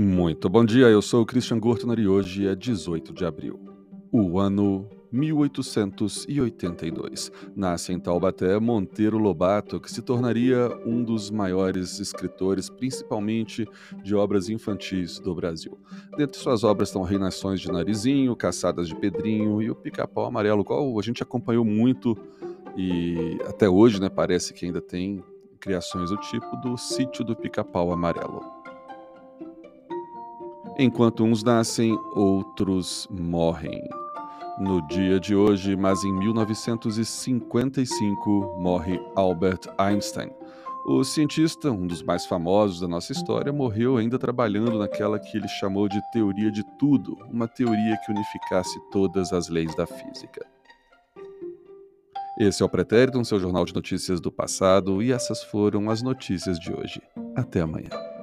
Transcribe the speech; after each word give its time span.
Muito 0.00 0.48
bom 0.48 0.64
dia, 0.64 0.86
eu 0.86 1.02
sou 1.02 1.22
o 1.22 1.26
Christian 1.26 1.58
Gortner 1.58 1.98
e 1.98 2.06
hoje 2.06 2.46
é 2.46 2.54
18 2.54 3.12
de 3.12 3.24
abril. 3.24 3.58
O 4.12 4.38
ano 4.38 4.88
1882. 5.10 7.32
Nasce 7.56 7.92
em 7.92 7.98
Taubaté 7.98 8.60
Monteiro 8.60 9.18
Lobato, 9.18 9.80
que 9.80 9.90
se 9.90 10.00
tornaria 10.00 10.70
um 10.86 11.02
dos 11.02 11.32
maiores 11.32 11.98
escritores, 11.98 12.70
principalmente 12.70 13.66
de 14.04 14.14
obras 14.14 14.48
infantis 14.48 15.18
do 15.18 15.34
Brasil. 15.34 15.76
Dentre 16.16 16.38
suas 16.38 16.62
obras 16.62 16.90
estão 16.90 17.02
Reinações 17.02 17.60
de 17.60 17.66
Narizinho, 17.66 18.36
Caçadas 18.36 18.86
de 18.86 18.94
Pedrinho 18.94 19.60
e 19.60 19.68
o 19.68 19.74
Pica-Pau 19.74 20.26
Amarelo, 20.26 20.64
qual 20.64 20.96
a 20.96 21.02
gente 21.02 21.24
acompanhou 21.24 21.64
muito 21.64 22.16
e 22.76 23.36
até 23.48 23.68
hoje 23.68 24.00
né, 24.00 24.08
parece 24.08 24.54
que 24.54 24.64
ainda 24.64 24.80
tem 24.80 25.24
criações 25.58 26.10
do 26.10 26.16
tipo 26.18 26.54
do 26.58 26.76
Sítio 26.76 27.24
do 27.24 27.34
Pica-Pau 27.34 27.90
Amarelo. 27.90 28.57
Enquanto 30.80 31.24
uns 31.24 31.42
nascem, 31.42 31.98
outros 32.14 33.08
morrem. 33.10 33.82
No 34.60 34.80
dia 34.86 35.18
de 35.18 35.34
hoje, 35.34 35.74
mas 35.74 36.04
em 36.04 36.12
1955, 36.12 38.56
morre 38.60 39.00
Albert 39.16 39.62
Einstein. 39.76 40.30
O 40.86 41.02
cientista, 41.02 41.72
um 41.72 41.84
dos 41.84 42.00
mais 42.04 42.26
famosos 42.26 42.78
da 42.78 42.86
nossa 42.86 43.10
história, 43.10 43.52
morreu 43.52 43.96
ainda 43.96 44.20
trabalhando 44.20 44.78
naquela 44.78 45.18
que 45.18 45.36
ele 45.36 45.48
chamou 45.48 45.88
de 45.88 46.00
teoria 46.12 46.52
de 46.52 46.62
tudo, 46.78 47.18
uma 47.28 47.48
teoria 47.48 47.98
que 48.06 48.12
unificasse 48.12 48.78
todas 48.92 49.32
as 49.32 49.48
leis 49.48 49.74
da 49.74 49.84
física. 49.84 50.46
Esse 52.38 52.62
é 52.62 52.66
o 52.66 52.68
Pretérito, 52.68 53.24
seu 53.24 53.40
jornal 53.40 53.64
de 53.64 53.74
notícias 53.74 54.20
do 54.20 54.30
passado, 54.30 55.02
e 55.02 55.10
essas 55.10 55.42
foram 55.42 55.90
as 55.90 56.02
notícias 56.02 56.56
de 56.56 56.72
hoje. 56.72 57.02
Até 57.34 57.62
amanhã. 57.62 58.17